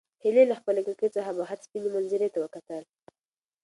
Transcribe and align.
هیلې 0.23 0.43
له 0.51 0.55
خپلې 0.59 0.81
کړکۍ 0.85 1.09
څخه 1.15 1.31
بهر 1.39 1.57
سپینې 1.65 1.89
منظرې 1.95 2.27
ته 2.33 2.37
وکتل. 2.43 2.83